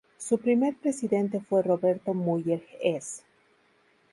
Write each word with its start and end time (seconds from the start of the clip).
Su 0.17 0.39
primer 0.39 0.75
presidente 0.77 1.39
fue 1.41 1.61
Roberto 1.61 2.15
Müller 2.15 2.63
Hess. 2.81 3.21